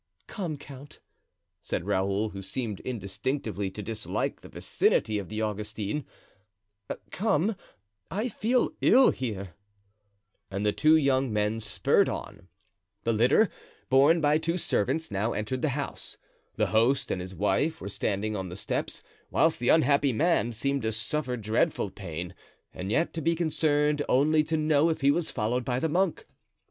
[0.25, 0.99] "Come, count,"
[1.61, 6.07] said Raoul, who seemed instinctively to dislike the vicinity of the Augustine;
[7.11, 7.55] "come,
[8.09, 9.53] I feel ill here,"
[10.49, 12.47] and the two young men spurred on.
[13.03, 13.51] The litter,
[13.89, 16.17] borne by two servants, now entered the house.
[16.55, 20.81] The host and his wife were standing on the steps, whilst the unhappy man seemed
[20.81, 22.33] to suffer dreadful pain
[22.73, 26.25] and yet to be concerned only to know if he was followed by the monk.